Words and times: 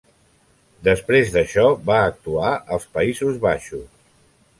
Després 0.87 1.33
d'això 1.35 1.65
va 1.89 1.97
actuar 2.05 2.53
als 2.79 2.87
Països 2.97 3.37
Baixos. 3.45 3.85